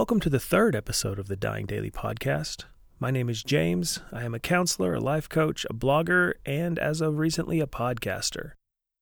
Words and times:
Welcome 0.00 0.20
to 0.20 0.30
the 0.30 0.40
third 0.40 0.74
episode 0.74 1.18
of 1.18 1.28
the 1.28 1.36
Dying 1.36 1.66
Daily 1.66 1.90
podcast. 1.90 2.64
My 2.98 3.10
name 3.10 3.28
is 3.28 3.42
James. 3.42 4.00
I 4.10 4.24
am 4.24 4.32
a 4.32 4.38
counselor, 4.38 4.94
a 4.94 4.98
life 4.98 5.28
coach, 5.28 5.66
a 5.68 5.74
blogger, 5.74 6.32
and 6.46 6.78
as 6.78 7.02
of 7.02 7.18
recently, 7.18 7.60
a 7.60 7.66
podcaster. 7.66 8.52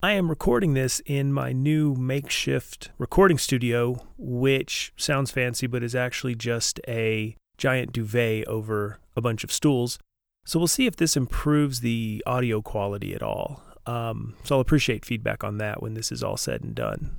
I 0.02 0.14
am 0.14 0.28
recording 0.28 0.74
this 0.74 1.00
in 1.06 1.32
my 1.32 1.52
new 1.52 1.94
makeshift 1.94 2.90
recording 2.98 3.38
studio, 3.38 4.08
which 4.18 4.92
sounds 4.96 5.30
fancy 5.30 5.68
but 5.68 5.84
is 5.84 5.94
actually 5.94 6.34
just 6.34 6.80
a 6.88 7.36
giant 7.56 7.92
duvet 7.92 8.48
over 8.48 8.98
a 9.16 9.20
bunch 9.20 9.44
of 9.44 9.52
stools. 9.52 10.00
So 10.46 10.58
we'll 10.58 10.66
see 10.66 10.86
if 10.86 10.96
this 10.96 11.16
improves 11.16 11.78
the 11.78 12.24
audio 12.26 12.60
quality 12.60 13.14
at 13.14 13.22
all. 13.22 13.62
Um, 13.86 14.34
so 14.42 14.56
I'll 14.56 14.60
appreciate 14.60 15.04
feedback 15.04 15.44
on 15.44 15.58
that 15.58 15.80
when 15.80 15.94
this 15.94 16.10
is 16.10 16.24
all 16.24 16.36
said 16.36 16.64
and 16.64 16.74
done. 16.74 17.18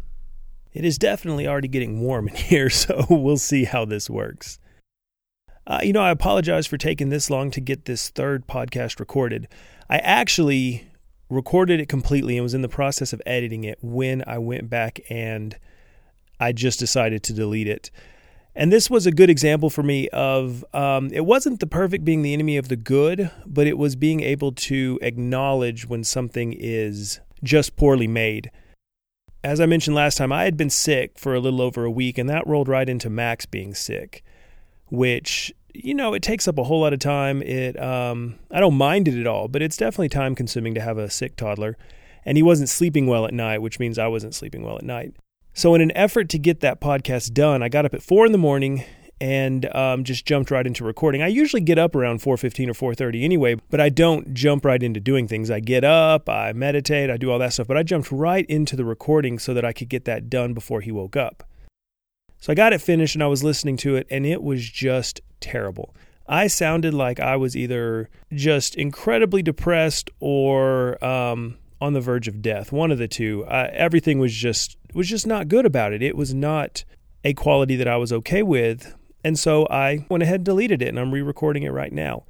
It 0.73 0.86
is 0.86 0.98
definitely 0.98 1.48
already 1.48 1.68
getting 1.68 2.02
warm 2.02 2.28
in 2.28 2.36
here, 2.50 2.70
so 2.70 3.05
we'll 3.10 3.38
see 3.38 3.64
how 3.66 3.86
this 3.86 4.10
works. 4.10 4.60
Uh, 5.66 5.80
you 5.84 5.94
know, 5.94 6.02
I 6.02 6.10
apologize 6.10 6.66
for 6.66 6.77
taking 6.77 7.10
this 7.10 7.30
long 7.30 7.52
to 7.52 7.62
get 7.62 7.86
this 7.86 8.10
third 8.10 8.48
podcast 8.48 9.00
recorded. 9.00 9.48
I 9.90 9.98
actually 9.98 10.88
recorded 11.30 11.80
it 11.80 11.88
completely 11.88 12.38
and 12.38 12.44
was 12.44 12.55
in 12.55 12.63
the 12.63 12.70
process 12.70 13.13
of 13.13 13.22
editing 13.26 13.63
it 13.63 13.77
when 13.82 14.24
I 14.26 14.40
went 14.40 14.70
back 14.70 15.00
and 15.10 15.55
I 16.40 16.54
just 16.54 16.80
decided 16.80 17.22
to 17.24 17.34
delete 17.34 17.68
it. 17.68 17.91
And 18.55 18.74
this 18.74 18.90
was 18.90 19.05
a 19.05 19.12
good 19.12 19.30
example 19.30 19.70
for 19.70 19.84
me 19.84 20.10
of 20.10 20.65
um, 20.74 21.12
it 21.13 21.26
wasn't 21.26 21.60
the 21.60 21.68
perfect 21.68 22.04
being 22.04 22.24
the 22.24 22.34
enemy 22.34 22.58
of 22.58 22.68
the 22.68 22.76
good, 22.76 23.30
but 23.46 23.68
it 23.68 23.77
was 23.77 23.96
being 23.96 24.21
able 24.21 24.52
to 24.54 24.98
acknowledge 25.04 25.88
when 25.88 26.04
something 26.04 26.54
is 26.58 27.20
just 27.43 27.76
poorly 27.76 28.08
made 28.08 28.49
as 29.43 29.59
I 29.59 29.65
mentioned 29.65 29.95
last 29.95 30.18
time, 30.18 30.32
I 30.32 30.43
had 30.43 30.57
been 30.57 30.70
sick 30.70 31.18
for 31.18 31.34
a 31.34 31.40
little 31.40 31.62
over 31.62 31.85
a 31.85 31.91
week, 31.91 32.18
and 32.18 32.29
that 32.29 32.45
rolled 32.45 32.68
right 32.68 32.87
into 32.87 33.09
Max 33.09 33.46
being 33.46 33.73
sick, 33.73 34.23
which 34.87 35.54
you 35.73 35.93
know 35.93 36.13
it 36.13 36.21
takes 36.21 36.48
up 36.48 36.57
a 36.57 36.63
whole 36.63 36.81
lot 36.81 36.93
of 36.93 36.99
time. 36.99 37.41
It 37.41 37.81
um, 37.81 38.35
I 38.51 38.59
don't 38.59 38.76
mind 38.76 39.07
it 39.07 39.20
at 39.20 39.27
all, 39.27 39.48
but 39.48 39.62
it's 39.62 39.77
definitely 39.77 40.09
time 40.09 40.35
consuming 40.35 40.73
to 40.76 40.81
have 40.81 40.98
a 40.98 41.09
sick 41.09 41.35
toddler, 41.35 41.77
and 42.26 42.37
he 42.37 42.43
wasn't 42.43 42.70
sleeping 42.70 43.07
well 43.07 43.26
at 43.26 43.34
night, 43.34 43.62
which 43.62 43.79
means 43.79 43.98
I 43.98 44.07
wasn't 44.07 44.35
sleeping 44.35 44.63
well 44.63 44.77
at 44.77 44.84
night. 44.84 45.13
So, 45.53 45.74
in 45.74 45.81
an 45.81 45.96
effort 45.96 46.29
to 46.29 46.40
get 46.40 46.59
that 46.59 46.81
podcast 46.81 47.34
done, 47.34 47.63
I 47.63 47.70
got 47.70 47.85
up 47.85 47.93
at 47.93 48.03
four 48.03 48.26
in 48.26 48.31
the 48.31 48.37
morning 48.37 48.84
and 49.21 49.73
um, 49.75 50.03
just 50.03 50.25
jumped 50.25 50.51
right 50.51 50.65
into 50.65 50.84
recording. 50.84 51.21
I 51.21 51.27
usually 51.27 51.62
get 51.62 51.77
up 51.77 51.95
around 51.95 52.21
4:15 52.21 52.70
or 52.70 52.93
4:30 52.93 53.23
anyway, 53.23 53.55
but 53.70 53.81
I 53.81 53.89
don't 53.89 54.34
jump 54.34 54.65
right 54.65 54.81
into 54.81 54.99
doing 54.99 55.27
things. 55.27 55.51
I 55.51 55.59
get 55.59 55.84
up, 55.84 56.29
I 56.29 56.53
meditate, 56.53 57.09
I 57.09 57.17
do 57.17 57.31
all 57.31 57.40
that 57.40 57.53
stuff, 57.53 57.67
but 57.67 57.77
I 57.77 57.84
jumped 57.84 58.12
right 58.12 58.45
into 58.47 58.75
the 58.75 58.85
recording 58.85 59.40
so 59.40 59.53
that 59.53 59.65
I 59.65 59.73
could 59.73 59.90
get 59.90 60.05
that 60.05 60.29
done 60.29 60.53
before 60.53 60.81
he 60.81 60.91
woke 60.91 61.15
up. 61.15 61.43
So 62.40 62.51
I 62.53 62.55
got 62.55 62.71
it 62.71 62.81
finished 62.81 63.15
and 63.15 63.23
I 63.23 63.27
was 63.27 63.43
listening 63.43 63.75
to 63.77 63.95
it 63.95 64.07
and 64.09 64.25
it 64.25 64.41
was 64.41 64.67
just 64.69 65.22
terrible. 65.41 65.94
I 66.28 66.47
sounded 66.47 66.94
like 66.94 67.19
I 67.19 67.35
was 67.35 67.57
either 67.57 68.09
just 68.31 68.75
incredibly 68.75 69.41
depressed 69.41 70.12
or 70.19 71.03
um, 71.03 71.57
on 71.81 71.94
the 71.94 72.01
verge 72.01 72.28
of 72.28 72.41
death. 72.41 72.72
One 72.72 72.91
of 72.91 73.00
the 73.00 73.07
two. 73.07 73.45
Uh, 73.45 73.69
everything 73.73 74.19
was 74.19 74.34
just 74.34 74.78
was 74.94 75.07
just 75.07 75.28
not 75.28 75.47
good 75.47 75.66
about 75.66 75.91
it. 75.91 76.01
It 76.01 76.16
was 76.16 76.34
not 76.34 76.84
a 77.23 77.34
quality 77.34 77.75
that 77.75 77.88
I 77.88 77.97
was 77.97 78.13
okay 78.13 78.44
with. 78.44 78.95
And 79.23 79.38
so 79.38 79.67
I 79.69 80.06
went 80.09 80.23
ahead 80.23 80.35
and 80.35 80.45
deleted 80.45 80.81
it, 80.81 80.89
and 80.89 81.00
I'm 81.00 81.12
re 81.12 81.22
recording 81.22 81.63
it 81.63 81.72
right 81.72 81.91
now. 81.91 82.23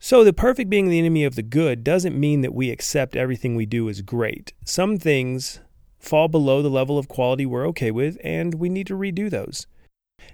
So, 0.00 0.22
the 0.22 0.32
perfect 0.32 0.70
being 0.70 0.88
the 0.88 0.98
enemy 0.98 1.24
of 1.24 1.34
the 1.34 1.42
good 1.42 1.82
doesn't 1.82 2.18
mean 2.18 2.42
that 2.42 2.54
we 2.54 2.70
accept 2.70 3.16
everything 3.16 3.56
we 3.56 3.66
do 3.66 3.88
as 3.88 4.00
great. 4.00 4.52
Some 4.64 4.96
things 4.96 5.60
fall 5.98 6.28
below 6.28 6.62
the 6.62 6.70
level 6.70 6.98
of 6.98 7.08
quality 7.08 7.44
we're 7.44 7.66
okay 7.68 7.90
with, 7.90 8.16
and 8.22 8.54
we 8.54 8.68
need 8.68 8.86
to 8.86 8.94
redo 8.94 9.28
those. 9.28 9.66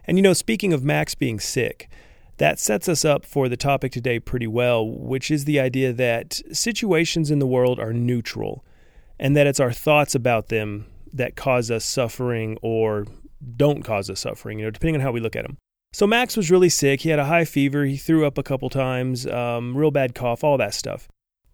And 0.05 0.19
you 0.19 0.23
know, 0.23 0.35
speaking 0.35 0.75
of 0.75 0.85
Max 0.85 1.15
being 1.15 1.41
sick, 1.41 1.89
that 2.37 2.59
sets 2.59 2.91
us 2.91 3.07
up 3.07 3.25
for 3.25 3.49
the 3.49 3.57
topic 3.57 3.93
today 3.93 4.19
pretty 4.21 4.47
well, 4.47 4.87
which 4.87 5.31
is 5.31 5.47
the 5.47 5.59
idea 5.59 5.95
that 5.95 6.43
situations 6.53 7.31
in 7.31 7.39
the 7.39 7.47
world 7.47 7.81
are 7.81 7.95
neutral, 7.95 8.65
and 9.19 9.35
that 9.35 9.47
it's 9.47 9.61
our 9.61 9.73
thoughts 9.73 10.15
about 10.15 10.49
them 10.49 10.87
that 11.11 11.37
cause 11.37 11.71
us 11.71 11.87
suffering 11.87 12.59
or 12.61 13.07
don't 13.57 13.83
cause 13.83 14.11
us 14.11 14.21
suffering, 14.21 14.59
you 14.59 14.67
know, 14.67 14.71
depending 14.71 14.97
on 14.97 15.01
how 15.01 15.13
we 15.13 15.21
look 15.21 15.37
at 15.37 15.47
them. 15.47 15.57
So 15.95 16.09
Max 16.09 16.37
was 16.37 16.51
really 16.51 16.71
sick. 16.71 17.03
He 17.03 17.11
had 17.11 17.21
a 17.21 17.27
high 17.27 17.45
fever. 17.45 17.85
He 17.85 17.97
threw 17.97 18.27
up 18.27 18.37
a 18.37 18.43
couple 18.43 18.69
times, 18.69 19.29
um, 19.29 19.77
real 19.77 19.93
bad 19.93 20.13
cough, 20.13 20.43
all 20.43 20.59
that 20.59 20.75
stuff. 20.75 21.07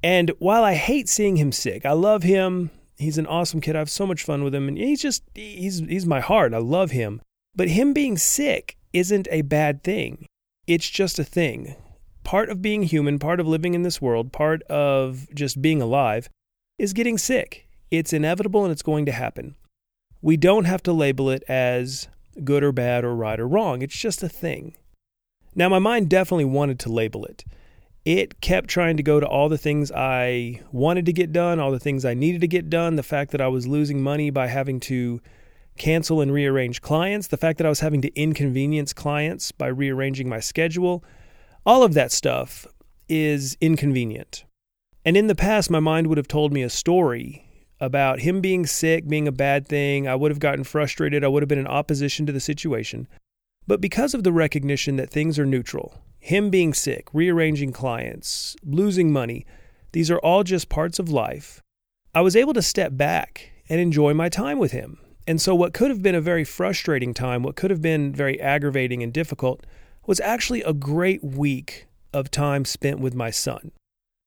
And 0.02 0.32
while 0.38 0.64
I 0.64 0.72
hate 0.72 1.10
seeing 1.10 1.36
him 1.36 1.52
sick, 1.52 1.84
I 1.84 1.92
love 1.92 2.22
him. 2.22 2.70
He's 2.96 3.18
an 3.18 3.26
awesome 3.26 3.60
kid. 3.60 3.76
I 3.76 3.80
have 3.80 3.90
so 3.90 4.06
much 4.06 4.22
fun 4.22 4.42
with 4.42 4.54
him, 4.54 4.66
and 4.66 4.78
he's 4.78 5.02
just 5.02 5.24
he's 5.34 5.80
he's 5.80 6.06
my 6.06 6.20
heart. 6.20 6.54
I 6.54 6.58
love 6.58 6.92
him. 6.92 7.20
But 7.54 7.68
him 7.68 7.92
being 7.92 8.16
sick 8.16 8.78
isn't 8.94 9.28
a 9.30 9.42
bad 9.42 9.84
thing. 9.84 10.24
It's 10.66 10.88
just 10.88 11.18
a 11.18 11.24
thing. 11.24 11.76
Part 12.24 12.48
of 12.48 12.62
being 12.62 12.84
human, 12.84 13.18
part 13.18 13.40
of 13.40 13.46
living 13.46 13.74
in 13.74 13.82
this 13.82 14.00
world, 14.00 14.32
part 14.32 14.62
of 14.64 15.28
just 15.34 15.60
being 15.60 15.82
alive 15.82 16.30
is 16.78 16.94
getting 16.94 17.18
sick. 17.18 17.68
It's 17.90 18.14
inevitable 18.14 18.64
and 18.64 18.72
it's 18.72 18.82
going 18.82 19.04
to 19.04 19.12
happen. 19.12 19.56
We 20.22 20.38
don't 20.38 20.64
have 20.64 20.82
to 20.84 20.94
label 20.94 21.28
it 21.28 21.42
as 21.46 22.08
good 22.44 22.62
or 22.62 22.72
bad 22.72 23.04
or 23.04 23.14
right 23.14 23.38
or 23.38 23.46
wrong. 23.46 23.82
It's 23.82 23.96
just 23.96 24.22
a 24.22 24.28
thing. 24.28 24.76
Now, 25.54 25.68
my 25.68 25.78
mind 25.78 26.08
definitely 26.08 26.44
wanted 26.44 26.78
to 26.80 26.92
label 26.92 27.24
it. 27.24 27.44
It 28.04 28.40
kept 28.40 28.68
trying 28.68 28.96
to 28.96 29.02
go 29.02 29.20
to 29.20 29.26
all 29.26 29.48
the 29.48 29.58
things 29.58 29.92
I 29.92 30.62
wanted 30.72 31.06
to 31.06 31.12
get 31.12 31.32
done, 31.32 31.60
all 31.60 31.70
the 31.70 31.78
things 31.78 32.04
I 32.04 32.14
needed 32.14 32.40
to 32.40 32.48
get 32.48 32.70
done, 32.70 32.96
the 32.96 33.02
fact 33.02 33.30
that 33.32 33.40
I 33.40 33.48
was 33.48 33.66
losing 33.66 34.02
money 34.02 34.30
by 34.30 34.46
having 34.46 34.80
to 34.80 35.20
cancel 35.76 36.20
and 36.20 36.32
rearrange 36.32 36.80
clients, 36.80 37.26
the 37.26 37.36
fact 37.36 37.58
that 37.58 37.66
I 37.66 37.70
was 37.70 37.80
having 37.80 38.00
to 38.02 38.14
inconvenience 38.14 38.92
clients 38.92 39.52
by 39.52 39.66
rearranging 39.66 40.28
my 40.28 40.40
schedule. 40.40 41.04
All 41.66 41.82
of 41.82 41.94
that 41.94 42.12
stuff 42.12 42.66
is 43.08 43.56
inconvenient. 43.60 44.44
And 45.04 45.16
in 45.16 45.26
the 45.26 45.34
past, 45.34 45.70
my 45.70 45.80
mind 45.80 46.06
would 46.06 46.18
have 46.18 46.28
told 46.28 46.52
me 46.52 46.62
a 46.62 46.70
story 46.70 47.49
about 47.80 48.20
him 48.20 48.40
being 48.40 48.66
sick 48.66 49.08
being 49.08 49.26
a 49.26 49.32
bad 49.32 49.66
thing. 49.66 50.06
I 50.06 50.14
would 50.14 50.30
have 50.30 50.38
gotten 50.38 50.64
frustrated. 50.64 51.24
I 51.24 51.28
would 51.28 51.42
have 51.42 51.48
been 51.48 51.58
in 51.58 51.66
opposition 51.66 52.26
to 52.26 52.32
the 52.32 52.40
situation. 52.40 53.08
But 53.66 53.80
because 53.80 54.14
of 54.14 54.24
the 54.24 54.32
recognition 54.32 54.96
that 54.96 55.10
things 55.10 55.38
are 55.38 55.46
neutral, 55.46 56.02
him 56.18 56.50
being 56.50 56.74
sick, 56.74 57.08
rearranging 57.12 57.72
clients, 57.72 58.56
losing 58.64 59.12
money, 59.12 59.46
these 59.92 60.10
are 60.10 60.18
all 60.18 60.44
just 60.44 60.68
parts 60.68 60.98
of 60.98 61.08
life, 61.08 61.62
I 62.14 62.20
was 62.20 62.36
able 62.36 62.52
to 62.54 62.62
step 62.62 62.96
back 62.96 63.52
and 63.68 63.80
enjoy 63.80 64.14
my 64.14 64.28
time 64.28 64.58
with 64.58 64.72
him. 64.72 64.98
And 65.26 65.40
so, 65.40 65.54
what 65.54 65.72
could 65.72 65.90
have 65.90 66.02
been 66.02 66.14
a 66.14 66.20
very 66.20 66.44
frustrating 66.44 67.14
time, 67.14 67.42
what 67.42 67.54
could 67.54 67.70
have 67.70 67.82
been 67.82 68.12
very 68.12 68.40
aggravating 68.40 69.02
and 69.02 69.12
difficult, 69.12 69.64
was 70.06 70.18
actually 70.20 70.62
a 70.62 70.72
great 70.72 71.22
week 71.22 71.86
of 72.12 72.30
time 72.30 72.64
spent 72.64 72.98
with 72.98 73.14
my 73.14 73.30
son. 73.30 73.70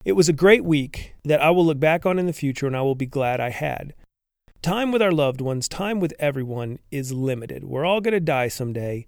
It 0.06 0.14
was 0.14 0.28
a 0.28 0.34
great 0.34 0.66
week 0.66 1.16
that 1.24 1.42
I 1.42 1.50
will 1.50 1.66
look 1.66 1.80
back 1.80 2.06
on 2.06 2.20
in 2.20 2.26
the 2.26 2.34
future 2.34 2.68
and 2.68 2.76
I 2.76 2.82
will 2.82 2.96
be 2.96 3.06
glad 3.06 3.40
I 3.40 3.52
had. 3.52 3.94
Time 4.62 4.92
with 4.92 5.02
our 5.02 5.12
loved 5.12 5.42
ones, 5.42 5.68
time 5.68 6.00
with 6.00 6.14
everyone 6.20 6.80
is 6.92 7.14
limited. 7.14 7.64
We're 7.64 7.86
all 7.86 8.02
going 8.02 8.14
to 8.14 8.20
die 8.20 8.48
someday. 8.50 9.06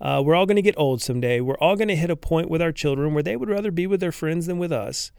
Uh, 0.00 0.22
we're 0.24 0.34
all 0.34 0.46
going 0.46 0.56
to 0.56 0.62
get 0.62 0.78
old 0.78 1.00
someday. 1.00 1.40
We're 1.40 1.58
all 1.58 1.76
going 1.76 1.88
to 1.88 1.96
hit 1.96 2.10
a 2.10 2.16
point 2.16 2.50
with 2.50 2.60
our 2.60 2.72
children 2.72 3.14
where 3.14 3.22
they 3.22 3.36
would 3.36 3.48
rather 3.48 3.70
be 3.70 3.86
with 3.86 4.00
their 4.00 4.12
friends 4.12 4.46
than 4.46 4.58
with 4.58 4.72
us. 4.72 5.12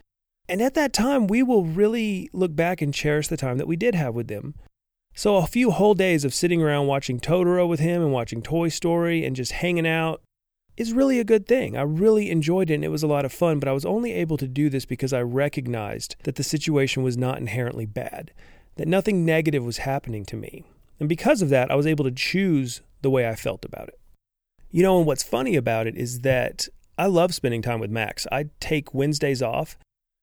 And 0.48 0.62
at 0.62 0.76
that 0.76 0.94
time, 0.94 1.28
we 1.28 1.42
will 1.42 1.66
really 1.66 2.30
look 2.34 2.56
back 2.56 2.82
and 2.82 2.94
cherish 2.94 3.28
the 3.28 3.38
time 3.38 3.58
that 3.58 3.68
we 3.68 3.76
did 3.76 3.96
have 3.96 4.14
with 4.14 4.28
them. 4.28 4.54
So, 5.16 5.38
a 5.38 5.48
few 5.48 5.72
whole 5.72 5.96
days 5.96 6.26
of 6.26 6.34
sitting 6.34 6.62
around 6.62 6.88
watching 6.88 7.20
Totoro 7.20 7.68
with 7.68 7.80
him 7.80 8.02
and 8.02 8.12
watching 8.12 8.42
Toy 8.42 8.68
Story 8.68 9.26
and 9.26 9.36
just 9.36 9.54
hanging 9.54 9.88
out 9.88 10.22
is 10.78 10.94
really 10.94 11.20
a 11.20 11.24
good 11.24 11.48
thing. 11.48 11.78
I 11.78 11.82
really 11.82 12.30
enjoyed 12.30 12.70
it 12.70 12.76
and 12.76 12.84
it 12.84 12.90
was 12.90 13.04
a 13.04 13.08
lot 13.08 13.26
of 13.26 13.32
fun, 13.32 13.60
but 13.60 13.70
I 13.70 13.74
was 13.74 13.86
only 13.86 14.12
able 14.14 14.38
to 14.38 14.48
do 14.48 14.70
this 14.70 14.86
because 14.86 15.14
I 15.14 15.22
recognized 15.22 16.16
that 16.24 16.36
the 16.36 16.44
situation 16.44 17.04
was 17.04 17.18
not 17.18 17.38
inherently 17.38 17.86
bad, 17.86 18.32
that 18.76 18.88
nothing 18.88 19.26
negative 19.26 19.64
was 19.64 19.80
happening 19.80 20.26
to 20.26 20.36
me. 20.36 20.66
And 21.00 21.10
because 21.10 21.42
of 21.42 21.50
that, 21.50 21.72
I 21.72 21.76
was 21.76 21.88
able 21.88 22.06
to 22.06 22.12
choose 22.12 22.82
the 23.02 23.10
way 23.10 23.28
I 23.28 23.36
felt 23.36 23.66
about 23.66 23.88
it. 23.90 24.00
You 24.72 24.84
know, 24.84 24.98
and 24.98 25.06
what's 25.06 25.24
funny 25.24 25.56
about 25.56 25.88
it 25.88 25.96
is 25.96 26.22
that 26.22 26.68
I 26.98 27.08
love 27.08 27.34
spending 27.34 27.62
time 27.62 27.80
with 27.80 27.92
Max. 27.92 28.26
I 28.32 28.46
take 28.60 28.94
Wednesdays 28.94 29.42
off, 29.42 29.78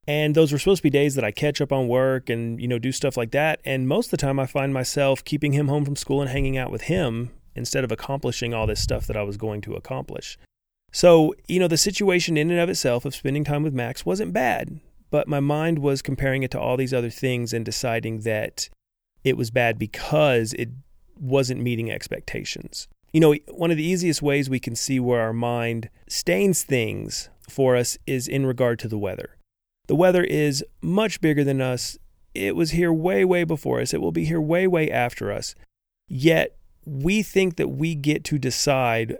and 0.06 0.34
those 0.34 0.52
were 0.52 0.58
supposed 0.58 0.80
to 0.80 0.84
be 0.84 0.90
days 0.90 1.14
that 1.14 1.24
I 1.24 1.30
catch 1.30 1.60
up 1.60 1.72
on 1.72 1.88
work 1.88 2.28
and, 2.28 2.60
you 2.60 2.68
know, 2.68 2.78
do 2.78 2.92
stuff 2.92 3.16
like 3.16 3.30
that. 3.32 3.60
And 3.64 3.86
most 3.86 4.06
of 4.06 4.10
the 4.12 4.16
time, 4.16 4.38
I 4.38 4.46
find 4.46 4.74
myself 4.74 5.24
keeping 5.24 5.52
him 5.52 5.68
home 5.68 5.84
from 5.84 5.96
school 5.96 6.20
and 6.20 6.30
hanging 6.30 6.56
out 6.56 6.70
with 6.70 6.82
him 6.82 7.30
instead 7.54 7.84
of 7.84 7.92
accomplishing 7.92 8.54
all 8.54 8.66
this 8.66 8.82
stuff 8.82 9.06
that 9.06 9.16
I 9.16 9.22
was 9.22 9.36
going 9.36 9.60
to 9.62 9.74
accomplish. 9.74 10.38
So, 10.92 11.34
you 11.48 11.58
know, 11.58 11.68
the 11.68 11.76
situation 11.76 12.36
in 12.36 12.50
and 12.50 12.60
of 12.60 12.68
itself 12.68 13.04
of 13.04 13.14
spending 13.14 13.44
time 13.44 13.62
with 13.62 13.72
Max 13.72 14.04
wasn't 14.04 14.32
bad, 14.32 14.80
but 15.10 15.26
my 15.26 15.40
mind 15.40 15.78
was 15.78 16.02
comparing 16.02 16.42
it 16.42 16.50
to 16.52 16.60
all 16.60 16.76
these 16.76 16.94
other 16.94 17.10
things 17.10 17.52
and 17.52 17.64
deciding 17.64 18.20
that 18.20 18.68
it 19.24 19.36
was 19.36 19.50
bad 19.50 19.78
because 19.78 20.52
it 20.54 20.70
wasn't 21.18 21.62
meeting 21.62 21.90
expectations. 21.90 22.88
You 23.12 23.20
know, 23.20 23.34
one 23.48 23.70
of 23.70 23.76
the 23.76 23.86
easiest 23.86 24.22
ways 24.22 24.48
we 24.48 24.60
can 24.60 24.74
see 24.74 24.98
where 24.98 25.20
our 25.20 25.32
mind 25.32 25.90
stains 26.08 26.62
things 26.62 27.28
for 27.48 27.76
us 27.76 27.98
is 28.06 28.26
in 28.28 28.46
regard 28.46 28.78
to 28.80 28.88
the 28.88 28.98
weather. 28.98 29.36
The 29.86 29.94
weather 29.94 30.24
is 30.24 30.64
much 30.80 31.20
bigger 31.20 31.44
than 31.44 31.60
us. 31.60 31.98
It 32.34 32.56
was 32.56 32.70
here 32.70 32.92
way, 32.92 33.24
way 33.24 33.44
before 33.44 33.80
us. 33.80 33.92
It 33.92 34.00
will 34.00 34.12
be 34.12 34.24
here 34.24 34.40
way, 34.40 34.66
way 34.66 34.90
after 34.90 35.30
us. 35.30 35.54
Yet 36.08 36.56
we 36.84 37.22
think 37.22 37.56
that 37.56 37.68
we 37.68 37.94
get 37.94 38.24
to 38.24 38.38
decide 38.38 39.18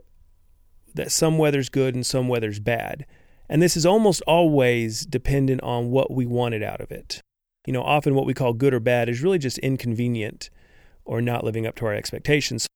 that 0.94 1.12
some 1.12 1.38
weather's 1.38 1.68
good 1.68 1.94
and 1.94 2.04
some 2.04 2.28
weather's 2.28 2.60
bad. 2.60 3.06
And 3.48 3.62
this 3.62 3.76
is 3.76 3.86
almost 3.86 4.22
always 4.26 5.04
dependent 5.06 5.62
on 5.62 5.90
what 5.90 6.10
we 6.10 6.26
wanted 6.26 6.62
out 6.62 6.80
of 6.80 6.90
it. 6.90 7.20
You 7.66 7.72
know, 7.72 7.82
often 7.82 8.14
what 8.14 8.26
we 8.26 8.34
call 8.34 8.52
good 8.52 8.74
or 8.74 8.80
bad 8.80 9.08
is 9.08 9.22
really 9.22 9.38
just 9.38 9.58
inconvenient 9.58 10.50
or 11.04 11.20
not 11.20 11.44
living 11.44 11.66
up 11.66 11.76
to 11.76 11.86
our 11.86 11.94
expectations. 11.94 12.66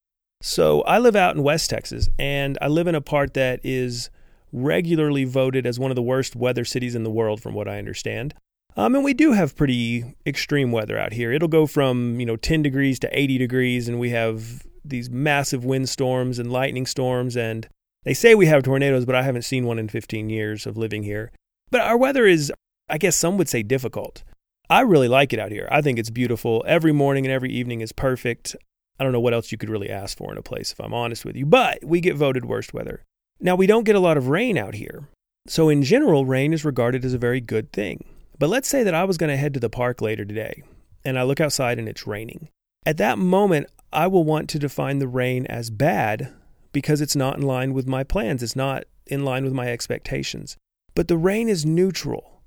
So 0.41 0.81
I 0.81 0.99
live 0.99 1.15
out 1.15 1.35
in 1.35 1.43
West 1.43 1.69
Texas, 1.69 2.09
and 2.19 2.57
I 2.61 2.67
live 2.67 2.87
in 2.87 2.95
a 2.95 3.01
part 3.01 3.33
that 3.33 3.59
is 3.63 4.09
regularly 4.51 5.23
voted 5.23 5.65
as 5.65 5.79
one 5.79 5.91
of 5.91 5.95
the 5.95 6.01
worst 6.01 6.35
weather 6.35 6.63
cities 6.63 6.95
in 6.95 7.03
the 7.03 7.09
world, 7.09 7.41
from 7.41 7.53
what 7.53 7.67
I 7.67 7.79
understand. 7.79 8.33
Um, 8.75 8.93
and 8.93 9.03
we 9.03 9.15
do 9.15 9.31
have 9.31 9.55
pretty 9.55 10.15
extreme 10.25 10.71
weather 10.71 10.97
out 10.97 11.13
here. 11.13 11.31
It'll 11.31 11.47
go 11.47 11.65
from 11.65 12.19
you 12.19 12.25
know 12.25 12.35
10 12.35 12.61
degrees 12.61 12.99
to 12.99 13.19
80 13.19 13.39
degrees, 13.39 13.89
and 13.89 13.99
we 13.99 14.11
have 14.11 14.66
these 14.89 15.09
massive 15.09 15.65
windstorms 15.65 16.39
and 16.39 16.51
lightning 16.51 16.85
storms. 16.85 17.35
And 17.35 17.67
they 18.03 18.13
say 18.13 18.35
we 18.35 18.47
have 18.47 18.63
tornadoes, 18.63 19.05
but 19.05 19.15
I 19.15 19.23
haven't 19.23 19.43
seen 19.43 19.65
one 19.65 19.79
in 19.79 19.89
15 19.89 20.29
years 20.29 20.65
of 20.65 20.77
living 20.77 21.03
here. 21.03 21.31
But 21.69 21.81
our 21.81 21.97
weather 21.97 22.25
is, 22.25 22.51
I 22.89 22.97
guess 22.97 23.15
some 23.15 23.37
would 23.37 23.49
say, 23.49 23.63
difficult. 23.63 24.23
I 24.69 24.81
really 24.81 25.07
like 25.07 25.33
it 25.33 25.39
out 25.39 25.51
here. 25.51 25.67
I 25.71 25.81
think 25.81 25.97
it's 25.97 26.09
beautiful. 26.09 26.63
Every 26.67 26.91
morning 26.91 27.25
and 27.25 27.33
every 27.33 27.51
evening 27.51 27.81
is 27.81 27.91
perfect. 27.91 28.55
I 28.99 29.03
don't 29.03 29.13
know 29.13 29.19
what 29.19 29.33
else 29.33 29.51
you 29.51 29.57
could 29.57 29.69
really 29.69 29.89
ask 29.89 30.17
for 30.17 30.31
in 30.31 30.37
a 30.37 30.43
place, 30.43 30.71
if 30.71 30.79
I'm 30.79 30.93
honest 30.93 31.23
with 31.23 31.35
you. 31.35 31.45
But 31.45 31.83
we 31.83 32.01
get 32.01 32.15
voted 32.15 32.45
worst 32.45 32.73
weather. 32.73 33.03
Now, 33.39 33.55
we 33.55 33.67
don't 33.67 33.83
get 33.83 33.95
a 33.95 34.01
lot 34.01 34.17
of 34.17 34.27
rain 34.27 34.57
out 34.57 34.73
here. 34.73 35.07
So, 35.47 35.69
in 35.69 35.83
general, 35.83 36.25
rain 36.25 36.53
is 36.53 36.65
regarded 36.65 37.05
as 37.05 37.13
a 37.13 37.19
very 37.19 37.39
good 37.39 37.71
thing. 37.71 38.03
But 38.39 38.49
let's 38.49 38.67
say 38.67 38.83
that 38.83 38.93
I 38.93 39.03
was 39.03 39.17
going 39.17 39.29
to 39.29 39.37
head 39.37 39.53
to 39.53 39.59
the 39.59 39.69
park 39.69 40.01
later 40.01 40.25
today, 40.25 40.63
and 41.05 41.17
I 41.17 41.23
look 41.23 41.39
outside 41.39 41.79
and 41.79 41.87
it's 41.87 42.07
raining. 42.07 42.49
At 42.85 42.97
that 42.97 43.17
moment, 43.17 43.67
I 43.91 44.07
will 44.07 44.23
want 44.23 44.49
to 44.49 44.59
define 44.59 44.99
the 44.99 45.07
rain 45.07 45.45
as 45.47 45.69
bad 45.69 46.33
because 46.71 47.01
it's 47.01 47.15
not 47.15 47.37
in 47.37 47.43
line 47.43 47.73
with 47.73 47.87
my 47.87 48.03
plans. 48.03 48.43
It's 48.43 48.55
not 48.55 48.85
in 49.05 49.25
line 49.25 49.43
with 49.43 49.53
my 49.53 49.67
expectations. 49.67 50.57
But 50.95 51.07
the 51.07 51.17
rain 51.17 51.49
is 51.49 51.65
neutral. 51.65 52.41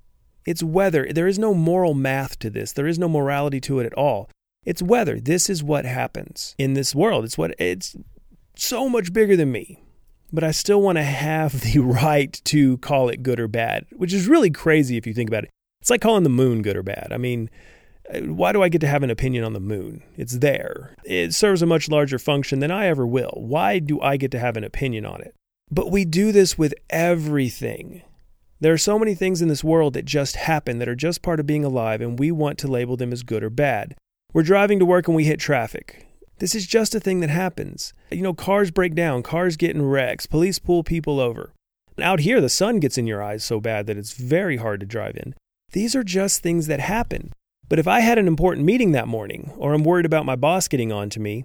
It's 0.46 0.62
weather. 0.62 1.06
There 1.12 1.26
is 1.26 1.38
no 1.38 1.54
moral 1.54 1.94
math 1.94 2.38
to 2.40 2.50
this. 2.50 2.72
There 2.72 2.86
is 2.86 2.98
no 2.98 3.08
morality 3.08 3.60
to 3.62 3.80
it 3.80 3.86
at 3.86 3.94
all. 3.94 4.30
It's 4.64 4.82
weather. 4.82 5.18
This 5.20 5.48
is 5.48 5.62
what 5.62 5.84
happens 5.84 6.54
in 6.58 6.74
this 6.74 6.94
world. 6.94 7.24
It's 7.24 7.38
what 7.38 7.54
it's 7.58 7.96
so 8.56 8.88
much 8.88 9.12
bigger 9.12 9.36
than 9.36 9.52
me 9.52 9.82
but 10.32 10.44
I 10.44 10.50
still 10.50 10.80
want 10.80 10.96
to 10.96 11.02
have 11.02 11.60
the 11.60 11.78
right 11.80 12.40
to 12.44 12.78
call 12.78 13.08
it 13.08 13.22
good 13.22 13.40
or 13.40 13.48
bad, 13.48 13.86
which 13.92 14.12
is 14.12 14.26
really 14.26 14.50
crazy 14.50 14.96
if 14.96 15.06
you 15.06 15.14
think 15.14 15.30
about 15.30 15.44
it. 15.44 15.50
It's 15.80 15.90
like 15.90 16.00
calling 16.00 16.24
the 16.24 16.28
moon 16.28 16.62
good 16.62 16.76
or 16.76 16.82
bad. 16.82 17.08
I 17.10 17.16
mean, 17.16 17.48
why 18.18 18.52
do 18.52 18.62
I 18.62 18.68
get 18.68 18.80
to 18.82 18.86
have 18.86 19.02
an 19.02 19.10
opinion 19.10 19.44
on 19.44 19.52
the 19.52 19.60
moon? 19.60 20.02
It's 20.16 20.38
there. 20.38 20.94
It 21.04 21.34
serves 21.34 21.62
a 21.62 21.66
much 21.66 21.88
larger 21.88 22.18
function 22.18 22.60
than 22.60 22.70
I 22.70 22.86
ever 22.86 23.06
will. 23.06 23.34
Why 23.36 23.78
do 23.78 24.00
I 24.00 24.16
get 24.16 24.30
to 24.32 24.38
have 24.38 24.56
an 24.56 24.64
opinion 24.64 25.06
on 25.06 25.20
it? 25.20 25.34
But 25.70 25.90
we 25.90 26.04
do 26.04 26.32
this 26.32 26.58
with 26.58 26.74
everything. 26.88 28.02
There 28.58 28.72
are 28.72 28.78
so 28.78 28.98
many 28.98 29.14
things 29.14 29.40
in 29.40 29.48
this 29.48 29.64
world 29.64 29.94
that 29.94 30.04
just 30.04 30.36
happen 30.36 30.78
that 30.78 30.88
are 30.88 30.94
just 30.94 31.22
part 31.22 31.40
of 31.40 31.46
being 31.46 31.64
alive, 31.64 32.00
and 32.00 32.18
we 32.18 32.30
want 32.30 32.58
to 32.58 32.68
label 32.68 32.96
them 32.96 33.12
as 33.12 33.22
good 33.22 33.42
or 33.42 33.50
bad. 33.50 33.96
We're 34.32 34.42
driving 34.42 34.78
to 34.80 34.84
work 34.86 35.08
and 35.08 35.16
we 35.16 35.24
hit 35.24 35.40
traffic. 35.40 36.06
This 36.38 36.54
is 36.54 36.66
just 36.66 36.94
a 36.94 37.00
thing 37.00 37.20
that 37.20 37.30
happens. 37.30 37.92
You 38.10 38.22
know, 38.22 38.34
cars 38.34 38.70
break 38.70 38.94
down, 38.94 39.22
cars 39.22 39.56
get 39.56 39.74
in 39.74 39.82
wrecks, 39.82 40.26
police 40.26 40.58
pull 40.58 40.82
people 40.82 41.20
over. 41.20 41.52
Out 42.00 42.20
here, 42.20 42.40
the 42.40 42.48
sun 42.48 42.80
gets 42.80 42.96
in 42.96 43.06
your 43.06 43.22
eyes 43.22 43.44
so 43.44 43.60
bad 43.60 43.86
that 43.86 43.96
it's 43.96 44.14
very 44.14 44.56
hard 44.56 44.80
to 44.80 44.86
drive 44.86 45.16
in. 45.16 45.34
These 45.72 45.94
are 45.94 46.02
just 46.02 46.42
things 46.42 46.66
that 46.66 46.80
happen. 46.80 47.32
But 47.70 47.78
if 47.78 47.86
I 47.86 48.00
had 48.00 48.18
an 48.18 48.26
important 48.26 48.66
meeting 48.66 48.90
that 48.92 49.06
morning, 49.06 49.52
or 49.56 49.72
I'm 49.72 49.84
worried 49.84 50.04
about 50.04 50.26
my 50.26 50.34
boss 50.34 50.66
getting 50.66 50.90
on 50.90 51.08
to 51.10 51.20
me, 51.20 51.44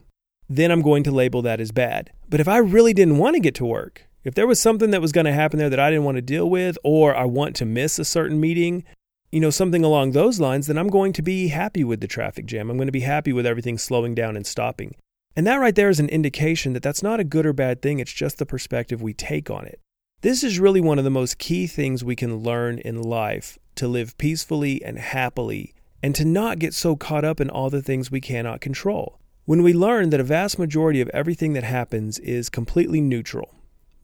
then 0.49 0.71
I'm 0.71 0.81
going 0.81 1.03
to 1.03 1.11
label 1.11 1.43
that 1.43 1.61
as 1.61 1.71
bad. 1.71 2.11
But 2.27 2.39
if 2.39 2.47
I 2.47 2.57
really 2.57 2.95
didn't 2.95 3.19
want 3.19 3.35
to 3.35 3.39
get 3.39 3.53
to 3.55 3.65
work, 3.65 4.07
if 4.23 4.33
there 4.33 4.47
was 4.47 4.59
something 4.59 4.89
that 4.89 5.01
was 5.01 5.11
going 5.11 5.27
to 5.27 5.31
happen 5.31 5.59
there 5.59 5.69
that 5.69 5.79
I 5.79 5.91
didn't 5.91 6.03
want 6.03 6.15
to 6.15 6.23
deal 6.23 6.49
with, 6.49 6.79
or 6.83 7.15
I 7.15 7.25
want 7.25 7.55
to 7.57 7.65
miss 7.65 7.99
a 7.99 8.03
certain 8.03 8.39
meeting, 8.39 8.83
you 9.31 9.39
know, 9.39 9.51
something 9.51 9.83
along 9.83 10.11
those 10.11 10.39
lines, 10.39 10.65
then 10.65 10.79
I'm 10.79 10.87
going 10.87 11.13
to 11.13 11.21
be 11.21 11.49
happy 11.49 11.83
with 11.83 12.01
the 12.01 12.07
traffic 12.07 12.47
jam. 12.47 12.71
I'm 12.71 12.77
going 12.77 12.87
to 12.87 12.91
be 12.91 13.01
happy 13.01 13.31
with 13.31 13.45
everything 13.45 13.77
slowing 13.77 14.15
down 14.15 14.35
and 14.35 14.47
stopping. 14.47 14.95
And 15.35 15.45
that 15.45 15.57
right 15.57 15.75
there 15.75 15.89
is 15.89 15.99
an 15.99 16.09
indication 16.09 16.73
that 16.73 16.81
that's 16.81 17.03
not 17.03 17.19
a 17.19 17.23
good 17.23 17.45
or 17.45 17.53
bad 17.53 17.83
thing, 17.83 17.99
it's 17.99 18.11
just 18.11 18.39
the 18.39 18.47
perspective 18.47 18.99
we 18.99 19.13
take 19.13 19.51
on 19.51 19.67
it. 19.67 19.79
This 20.21 20.43
is 20.43 20.59
really 20.59 20.81
one 20.81 20.97
of 20.97 21.03
the 21.03 21.11
most 21.11 21.37
key 21.37 21.67
things 21.67 22.03
we 22.03 22.15
can 22.15 22.37
learn 22.37 22.79
in 22.79 22.99
life 22.99 23.59
to 23.75 23.87
live 23.87 24.17
peacefully 24.17 24.83
and 24.83 24.97
happily 24.97 25.75
and 26.03 26.15
to 26.15 26.25
not 26.25 26.59
get 26.59 26.73
so 26.73 26.95
caught 26.95 27.25
up 27.25 27.39
in 27.39 27.49
all 27.49 27.69
the 27.69 27.81
things 27.81 28.11
we 28.11 28.21
cannot 28.21 28.61
control. 28.61 29.19
When 29.45 29.63
we 29.63 29.73
learn 29.73 30.09
that 30.09 30.19
a 30.19 30.23
vast 30.23 30.57
majority 30.57 31.01
of 31.01 31.09
everything 31.09 31.53
that 31.53 31.63
happens 31.63 32.19
is 32.19 32.49
completely 32.49 33.01
neutral, 33.01 33.53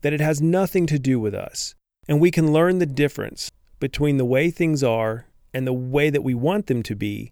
that 0.02 0.14
it 0.14 0.22
has 0.22 0.42
nothing 0.42 0.86
to 0.88 1.00
do 1.00 1.20
with 1.20 1.34
us, 1.34 1.76
and 2.08 2.20
we 2.20 2.32
can 2.32 2.54
learn 2.54 2.80
the 2.80 2.86
difference 2.86 3.52
between 3.80 4.18
the 4.18 4.26
way 4.26 4.52
things 4.52 4.84
are 4.84 5.26
and 5.54 5.68
the 5.68 5.74
way 5.74 6.10
that 6.10 6.24
we 6.24 6.34
want 6.34 6.68
them 6.68 6.84
to 6.84 6.96
be, 6.96 7.32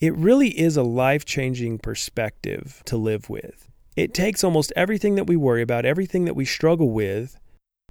it 0.00 0.16
really 0.16 0.58
is 0.58 0.76
a 0.76 0.82
life 0.82 1.24
changing 1.24 1.78
perspective 1.78 2.82
to 2.86 2.96
live 2.96 3.28
with. 3.28 3.68
It 3.96 4.14
takes 4.14 4.44
almost 4.44 4.72
everything 4.76 5.16
that 5.16 5.26
we 5.26 5.36
worry 5.36 5.60
about, 5.60 5.84
everything 5.84 6.24
that 6.24 6.36
we 6.36 6.44
struggle 6.44 6.90
with, 6.90 7.36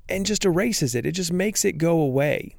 and 0.07 0.25
just 0.25 0.45
erases 0.45 0.95
it. 0.95 1.05
It 1.05 1.11
just 1.11 1.33
makes 1.33 1.65
it 1.65 1.73
go 1.73 1.99
away. 1.99 2.55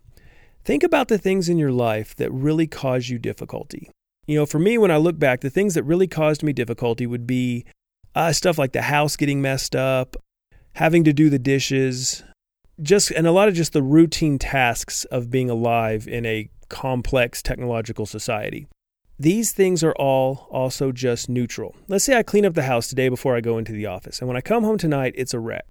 Think 0.69 0.82
about 0.82 1.09
the 1.09 1.17
things 1.17 1.49
in 1.49 1.56
your 1.56 1.73
life 1.73 2.15
that 2.17 2.31
really 2.31 2.67
cause 2.67 3.09
you 3.09 3.19
difficulty. 3.19 3.88
You 4.26 4.37
know, 4.37 4.44
for 4.44 4.59
me, 4.59 4.76
when 4.76 4.91
I 4.91 4.99
look 4.99 5.19
back, 5.19 5.41
the 5.41 5.49
things 5.49 5.73
that 5.73 5.82
really 5.82 6.06
caused 6.06 6.43
me 6.43 6.53
difficulty 6.53 7.06
would 7.06 7.26
be 7.26 7.65
uh, 8.15 8.32
stuff 8.32 8.59
like 8.59 8.73
the 8.73 8.82
house 8.82 9.17
getting 9.17 9.41
messed 9.41 9.75
up, 9.75 10.15
having 10.75 11.05
to 11.05 11.15
do 11.15 11.31
the 11.31 11.38
dishes, 11.38 12.23
just 12.82 13.11
and 13.12 13.26
a 13.26 13.32
lot 13.32 13.49
of 13.49 13.55
just 13.55 13.73
the 13.73 13.82
routine 13.82 14.38
tasks 14.38 15.05
of 15.05 15.31
being 15.31 15.49
alive 15.49 16.06
in 16.06 16.26
a 16.26 16.50
complex 16.69 17.41
technological 17.41 18.05
society. 18.05 18.69
These 19.19 19.53
things 19.53 19.82
are 19.82 19.94
all 19.94 20.49
also 20.50 20.93
just 20.93 21.31
neutral. 21.31 21.76
Let's 21.88 22.05
say 22.05 22.19
I 22.19 22.23
clean 22.23 22.44
up 22.44 22.53
the 22.53 22.64
house 22.64 22.88
today 22.88 23.09
before 23.09 23.35
I 23.35 23.41
go 23.41 23.56
into 23.56 23.73
the 23.73 23.87
office, 23.87 24.19
and 24.19 24.29
when 24.29 24.37
I 24.37 24.42
come 24.42 24.64
home 24.64 24.76
tonight, 24.76 25.14
it's 25.16 25.33
a 25.33 25.40
wreck. 25.40 25.64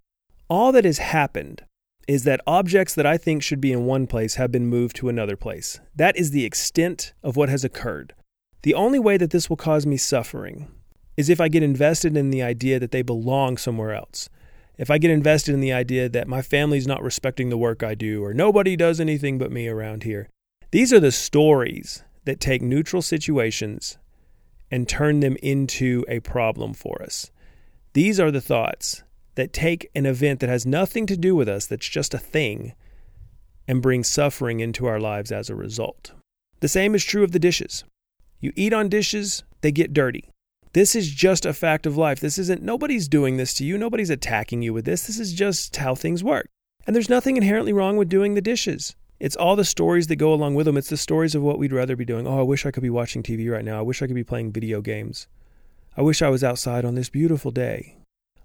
All 0.49 0.71
that 0.71 0.85
has 0.85 0.97
happened 0.97 1.66
is 2.07 2.23
that 2.23 2.41
objects 2.47 2.95
that 2.95 3.05
I 3.05 3.17
think 3.17 3.43
should 3.43 3.61
be 3.61 3.73
in 3.73 3.85
one 3.85 4.07
place 4.07 4.35
have 4.35 4.51
been 4.51 4.67
moved 4.67 4.95
to 4.97 5.09
another 5.09 5.35
place. 5.35 5.79
That 5.95 6.15
is 6.17 6.31
the 6.31 6.45
extent 6.45 7.13
of 7.21 7.35
what 7.35 7.49
has 7.49 7.63
occurred. 7.63 8.13
The 8.63 8.73
only 8.73 8.99
way 8.99 9.17
that 9.17 9.31
this 9.31 9.49
will 9.49 9.57
cause 9.57 9.85
me 9.85 9.97
suffering 9.97 10.71
is 11.15 11.29
if 11.29 11.41
I 11.41 11.47
get 11.47 11.63
invested 11.63 12.15
in 12.15 12.29
the 12.29 12.41
idea 12.41 12.79
that 12.79 12.91
they 12.91 13.01
belong 13.01 13.57
somewhere 13.57 13.93
else 13.93 14.29
if 14.77 14.91
I 14.91 14.99
get 14.99 15.11
invested 15.11 15.53
in 15.53 15.59
the 15.59 15.73
idea 15.73 16.07
that 16.07 16.27
my 16.27 16.41
family's 16.41 16.87
not 16.87 17.01
respecting 17.01 17.49
the 17.49 17.57
work 17.57 17.81
I 17.81 17.95
do 17.95 18.23
or 18.23 18.33
nobody 18.33 18.75
does 18.75 18.99
anything 18.99 19.37
but 19.37 19.51
me 19.51 19.67
around 19.67 20.03
here, 20.03 20.29
these 20.71 20.93
are 20.93 20.99
the 20.99 21.11
stories 21.11 22.03
that 22.25 22.39
take 22.39 22.61
neutral 22.61 23.01
situations 23.01 23.97
and 24.69 24.87
turn 24.87 25.21
them 25.21 25.37
into 25.41 26.05
a 26.07 26.19
problem 26.19 26.73
for 26.73 27.01
us. 27.01 27.31
These 27.93 28.19
are 28.19 28.29
the 28.29 28.41
thoughts 28.41 29.03
that 29.37 29.53
take 29.53 29.87
an 29.93 30.07
event 30.07 30.39
that 30.39 30.49
has 30.49 30.65
nothing 30.65 31.05
to 31.05 31.15
do 31.15 31.35
with 31.35 31.47
us, 31.47 31.67
that's 31.67 31.87
just 31.87 32.15
a 32.15 32.17
thing, 32.17 32.73
and 33.67 33.83
bring 33.83 34.03
suffering 34.03 34.59
into 34.59 34.87
our 34.87 34.99
lives 34.99 35.31
as 35.31 35.47
a 35.47 35.55
result. 35.55 36.11
The 36.59 36.67
same 36.67 36.95
is 36.95 37.05
true 37.05 37.23
of 37.23 37.33
the 37.33 37.39
dishes. 37.39 37.83
You 38.39 38.51
eat 38.55 38.73
on 38.73 38.89
dishes, 38.89 39.43
they 39.61 39.71
get 39.71 39.93
dirty. 39.93 40.31
This 40.73 40.95
is 40.95 41.11
just 41.11 41.45
a 41.45 41.53
fact 41.53 41.85
of 41.85 41.95
life. 41.95 42.19
This 42.19 42.39
isn't, 42.39 42.63
nobody's 42.63 43.07
doing 43.07 43.37
this 43.37 43.53
to 43.55 43.63
you. 43.63 43.77
Nobody's 43.77 44.09
attacking 44.09 44.63
you 44.63 44.73
with 44.73 44.85
this. 44.85 45.05
This 45.05 45.19
is 45.19 45.33
just 45.33 45.75
how 45.75 45.93
things 45.93 46.23
work. 46.23 46.47
And 46.87 46.95
there's 46.95 47.09
nothing 47.09 47.37
inherently 47.37 47.73
wrong 47.73 47.95
with 47.95 48.09
doing 48.09 48.33
the 48.33 48.41
dishes. 48.41 48.95
It's 49.19 49.35
all 49.35 49.55
the 49.55 49.65
stories 49.65 50.07
that 50.07 50.15
go 50.15 50.33
along 50.33 50.55
with 50.55 50.65
them. 50.65 50.77
It's 50.77 50.89
the 50.89 50.97
stories 50.97 51.35
of 51.35 51.43
what 51.43 51.59
we'd 51.59 51.73
rather 51.73 51.95
be 51.95 52.05
doing. 52.05 52.25
Oh, 52.25 52.39
I 52.39 52.43
wish 52.43 52.65
I 52.65 52.71
could 52.71 52.83
be 52.83 52.89
watching 52.89 53.21
TV 53.21 53.51
right 53.51 53.65
now. 53.65 53.77
I 53.77 53.83
wish 53.83 54.01
I 54.01 54.07
could 54.07 54.15
be 54.15 54.23
playing 54.23 54.51
video 54.51 54.81
games. 54.81 55.27
I 55.95 56.01
wish 56.01 56.23
I 56.23 56.29
was 56.29 56.43
outside 56.43 56.85
on 56.85 56.95
this 56.95 57.09
beautiful 57.09 57.51
day. 57.51 57.97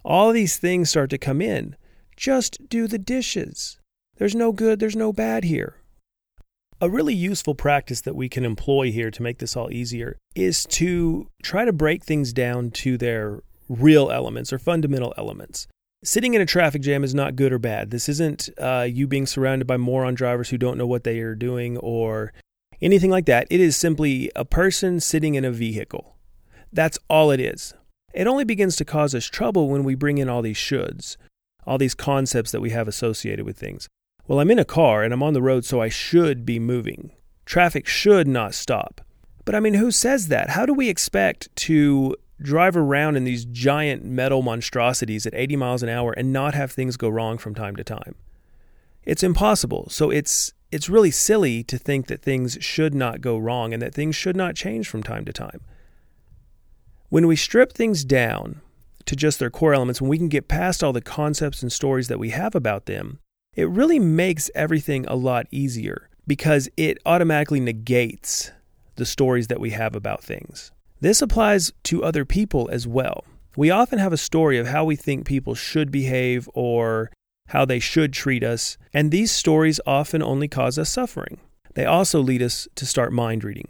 All 0.05 0.33
these 0.33 0.57
things 0.57 0.91
start 0.91 1.11
to 1.11 1.19
come 1.19 1.41
in. 1.41 1.77
Just 2.17 2.69
do 2.69 2.87
the 2.87 2.99
dishes. 2.99 3.79
There's 4.17 4.35
no 4.35 4.53
good, 4.53 4.81
there's 4.81 4.97
no 4.97 5.13
bad 5.13 5.45
here. 5.45 5.77
A 6.81 6.91
really 6.91 7.15
useful 7.15 7.55
practice 7.55 8.01
that 8.01 8.17
we 8.17 8.29
can 8.29 8.45
employ 8.45 8.91
here 8.91 9.11
to 9.11 9.23
make 9.23 9.39
this 9.39 9.57
all 9.57 9.71
easier 9.71 10.19
is 10.35 10.65
to 10.67 11.29
try 11.43 11.65
to 11.65 11.73
break 11.73 12.05
things 12.05 12.33
down 12.33 12.71
to 12.73 12.99
their 12.99 13.43
real 13.69 14.11
elements 14.11 14.53
or 14.53 14.59
fundamental 14.59 15.15
elements. 15.17 15.69
Sitting 16.05 16.35
in 16.35 16.41
a 16.41 16.47
traffic 16.47 16.83
jam 16.83 17.05
is 17.05 17.15
not 17.15 17.37
good 17.37 17.53
or 17.53 17.61
bad. 17.61 17.93
This 17.93 18.09
isn't 18.09 18.49
uh, 18.59 18.89
you 18.91 19.07
being 19.07 19.27
surrounded 19.27 19.67
by 19.67 19.77
moron 19.77 20.15
drivers 20.15 20.49
who 20.49 20.59
don't 20.59 20.77
know 20.77 20.87
what 20.87 21.05
they 21.05 21.21
are 21.21 21.37
doing 21.37 21.77
or 21.79 22.33
anything 22.81 23.11
like 23.11 23.27
that. 23.27 23.47
It 23.49 23.61
is 23.61 23.77
simply 23.77 24.31
a 24.35 24.45
person 24.45 24.99
sitting 24.99 25.37
in 25.37 25.45
a 25.45 25.53
vehicle. 25.53 26.17
That's 26.73 26.99
all 27.09 27.31
it 27.31 27.39
is. 27.39 27.75
It 28.13 28.27
only 28.27 28.45
begins 28.45 28.77
to 28.77 28.85
cause 28.85 29.15
us 29.15 29.27
trouble 29.27 29.69
when 29.69 29.85
we 29.85 29.95
bring 29.95 30.19
in 30.19 30.29
all 30.29 30.43
these 30.43 30.57
shoulds, 30.57 31.17
all 31.67 31.79
these 31.79 31.95
concepts 31.95 32.51
that 32.53 32.61
we 32.61 32.71
have 32.71 32.89
associated 32.89 33.47
with 33.47 33.57
things. 33.57 33.89
Well, 34.27 34.41
I'm 34.41 34.51
in 34.51 34.59
a 34.59 34.65
car 34.65 35.03
and 35.03 35.13
I'm 35.13 35.23
on 35.23 35.35
the 35.35 35.43
road, 35.43 35.65
so 35.65 35.81
I 35.81 35.89
should 35.89 36.45
be 36.45 36.59
moving. 36.59 37.13
Traffic 37.45 37.87
should 37.87 38.29
not 38.29 38.55
stop. 38.55 39.01
But 39.45 39.55
I 39.55 39.61
mean, 39.61 39.75
who 39.75 39.91
says 39.91 40.29
that? 40.29 40.51
How 40.51 40.65
do 40.65 40.73
we 40.73 40.89
expect 40.89 41.55
to 41.57 42.17
drive 42.43 42.77
around 42.77 43.17
in 43.17 43.25
these 43.25 43.45
giant 43.45 44.05
metal 44.05 44.43
monstrosities 44.43 45.27
at 45.27 45.35
80 45.35 45.57
miles 45.57 45.83
an 45.83 45.89
hour 45.89 46.13
and 46.13 46.33
not 46.33 46.55
have 46.55 46.73
things 46.73 46.97
go 46.97 47.09
wrong 47.09 47.39
from 47.39 47.55
time 47.55 47.77
to 47.77 47.85
time. 47.85 48.15
It's 49.05 49.23
impossible. 49.23 49.89
So 49.91 50.11
it's 50.11 50.53
it's 50.71 50.89
really 50.89 51.11
silly 51.11 51.63
to 51.65 51.77
think 51.77 52.07
that 52.07 52.23
things 52.23 52.57
should 52.61 52.95
not 52.95 53.21
go 53.21 53.37
wrong 53.37 53.75
and 53.75 53.83
that 53.83 53.95
things 53.95 54.17
should 54.17 54.37
not 54.37 54.55
change 54.55 54.89
from 54.89 55.03
time 55.03 55.25
to 55.27 55.33
time. 55.33 55.61
When 57.13 57.27
we 57.27 57.37
strip 57.37 57.75
things 57.75 58.07
down 58.07 58.63
to 59.05 59.15
just 59.15 59.39
their 59.39 59.51
core 59.51 59.75
elements, 59.75 60.01
when 60.01 60.09
we 60.09 60.17
can 60.17 60.31
get 60.31 60.49
past 60.49 60.83
all 60.83 60.95
the 60.95 61.03
concepts 61.03 61.61
and 61.61 61.71
stories 61.71 62.09
that 62.09 62.19
we 62.19 62.31
have 62.31 62.55
about 62.55 62.87
them, 62.87 63.19
it 63.55 63.69
really 63.69 63.99
makes 63.99 64.51
everything 64.55 65.05
a 65.05 65.15
lot 65.15 65.47
easier 65.51 66.09
because 66.27 66.71
it 66.79 66.97
automatically 67.05 67.61
negates 67.61 68.51
the 68.97 69.05
stories 69.05 69.49
that 69.49 69.61
we 69.61 69.73
have 69.73 69.95
about 69.95 70.25
things. 70.25 70.73
This 71.03 71.21
applies 71.21 71.71
to 71.83 72.03
other 72.03 72.25
people 72.25 72.71
as 72.73 72.87
well. 72.87 73.25
We 73.59 73.71
often 73.71 73.99
have 73.99 74.15
a 74.15 74.17
story 74.17 74.57
of 74.57 74.69
how 74.69 74.87
we 74.87 74.97
think 74.97 75.27
people 75.27 75.55
should 75.55 75.93
behave 75.93 76.49
or 76.55 77.11
how 77.49 77.67
they 77.67 77.79
should 77.79 78.15
treat 78.15 78.43
us, 78.43 78.79
and 78.95 79.11
these 79.11 79.31
stories 79.31 79.83
often 79.87 80.23
only 80.23 80.49
cause 80.49 80.79
us 80.79 80.89
suffering. 80.89 81.41
They 81.75 81.85
also 81.85 82.23
lead 82.23 82.41
us 82.41 82.69
to 82.77 82.87
start 82.87 83.13
mind 83.13 83.45
reading. 83.45 83.69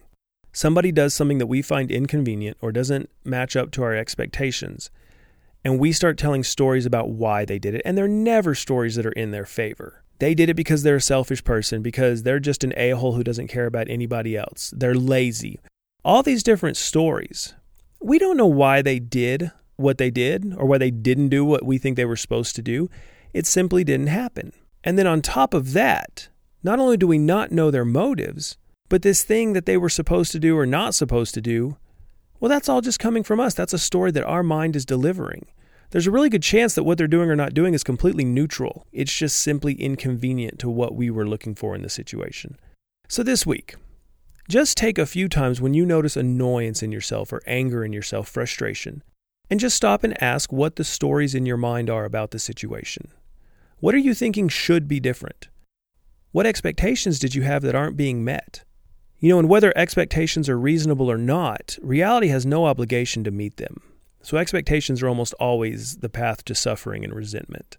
Somebody 0.52 0.92
does 0.92 1.14
something 1.14 1.38
that 1.38 1.46
we 1.46 1.62
find 1.62 1.90
inconvenient 1.90 2.58
or 2.60 2.72
doesn't 2.72 3.08
match 3.24 3.56
up 3.56 3.70
to 3.72 3.82
our 3.82 3.94
expectations, 3.94 4.90
and 5.64 5.78
we 5.78 5.92
start 5.92 6.18
telling 6.18 6.44
stories 6.44 6.84
about 6.84 7.10
why 7.10 7.44
they 7.44 7.58
did 7.58 7.74
it, 7.74 7.82
and 7.84 7.96
they're 7.96 8.08
never 8.08 8.54
stories 8.54 8.96
that 8.96 9.06
are 9.06 9.12
in 9.12 9.30
their 9.30 9.46
favor. 9.46 10.02
They 10.18 10.34
did 10.34 10.50
it 10.50 10.54
because 10.54 10.82
they're 10.82 10.96
a 10.96 11.00
selfish 11.00 11.42
person, 11.42 11.82
because 11.82 12.22
they're 12.22 12.38
just 12.38 12.64
an 12.64 12.74
a 12.76 12.90
hole 12.90 13.14
who 13.14 13.24
doesn't 13.24 13.48
care 13.48 13.66
about 13.66 13.88
anybody 13.88 14.36
else. 14.36 14.72
They're 14.76 14.94
lazy. 14.94 15.58
All 16.04 16.22
these 16.22 16.42
different 16.42 16.76
stories. 16.76 17.54
We 18.00 18.18
don't 18.18 18.36
know 18.36 18.46
why 18.46 18.82
they 18.82 18.98
did 18.98 19.52
what 19.76 19.98
they 19.98 20.10
did 20.10 20.54
or 20.56 20.66
why 20.66 20.78
they 20.78 20.90
didn't 20.90 21.30
do 21.30 21.44
what 21.44 21.64
we 21.64 21.78
think 21.78 21.96
they 21.96 22.04
were 22.04 22.16
supposed 22.16 22.54
to 22.56 22.62
do. 22.62 22.90
It 23.32 23.46
simply 23.46 23.84
didn't 23.84 24.08
happen. 24.08 24.52
And 24.84 24.98
then 24.98 25.06
on 25.06 25.22
top 25.22 25.54
of 25.54 25.72
that, 25.72 26.28
not 26.62 26.78
only 26.78 26.96
do 26.96 27.06
we 27.06 27.18
not 27.18 27.52
know 27.52 27.70
their 27.70 27.84
motives, 27.84 28.58
but 28.92 29.00
this 29.00 29.24
thing 29.24 29.54
that 29.54 29.64
they 29.64 29.78
were 29.78 29.88
supposed 29.88 30.32
to 30.32 30.38
do 30.38 30.54
or 30.54 30.66
not 30.66 30.94
supposed 30.94 31.32
to 31.32 31.40
do, 31.40 31.78
well, 32.38 32.50
that's 32.50 32.68
all 32.68 32.82
just 32.82 32.98
coming 32.98 33.22
from 33.22 33.40
us. 33.40 33.54
That's 33.54 33.72
a 33.72 33.78
story 33.78 34.10
that 34.10 34.24
our 34.24 34.42
mind 34.42 34.76
is 34.76 34.84
delivering. 34.84 35.46
There's 35.92 36.06
a 36.06 36.10
really 36.10 36.28
good 36.28 36.42
chance 36.42 36.74
that 36.74 36.82
what 36.82 36.98
they're 36.98 37.08
doing 37.08 37.30
or 37.30 37.34
not 37.34 37.54
doing 37.54 37.72
is 37.72 37.82
completely 37.82 38.26
neutral. 38.26 38.86
It's 38.92 39.16
just 39.16 39.38
simply 39.38 39.80
inconvenient 39.80 40.58
to 40.58 40.68
what 40.68 40.94
we 40.94 41.08
were 41.08 41.26
looking 41.26 41.54
for 41.54 41.74
in 41.74 41.80
the 41.80 41.88
situation. 41.88 42.58
So 43.08 43.22
this 43.22 43.46
week, 43.46 43.76
just 44.46 44.76
take 44.76 44.98
a 44.98 45.06
few 45.06 45.26
times 45.26 45.58
when 45.58 45.72
you 45.72 45.86
notice 45.86 46.14
annoyance 46.14 46.82
in 46.82 46.92
yourself 46.92 47.32
or 47.32 47.40
anger 47.46 47.86
in 47.86 47.94
yourself, 47.94 48.28
frustration, 48.28 49.02
and 49.48 49.58
just 49.58 49.74
stop 49.74 50.04
and 50.04 50.22
ask 50.22 50.52
what 50.52 50.76
the 50.76 50.84
stories 50.84 51.34
in 51.34 51.46
your 51.46 51.56
mind 51.56 51.88
are 51.88 52.04
about 52.04 52.30
the 52.30 52.38
situation. 52.38 53.08
What 53.80 53.94
are 53.94 53.98
you 54.06 54.12
thinking 54.12 54.50
should 54.50 54.86
be 54.86 55.00
different? 55.00 55.48
What 56.32 56.44
expectations 56.44 57.18
did 57.18 57.34
you 57.34 57.40
have 57.40 57.62
that 57.62 57.74
aren't 57.74 57.96
being 57.96 58.22
met? 58.22 58.64
You 59.22 59.28
know, 59.28 59.38
and 59.38 59.48
whether 59.48 59.72
expectations 59.76 60.48
are 60.48 60.58
reasonable 60.58 61.08
or 61.08 61.16
not, 61.16 61.78
reality 61.80 62.26
has 62.26 62.44
no 62.44 62.66
obligation 62.66 63.22
to 63.22 63.30
meet 63.30 63.56
them. 63.56 63.80
So 64.20 64.36
expectations 64.36 65.00
are 65.00 65.06
almost 65.06 65.32
always 65.34 65.98
the 65.98 66.08
path 66.08 66.44
to 66.46 66.56
suffering 66.56 67.04
and 67.04 67.14
resentment. 67.14 67.78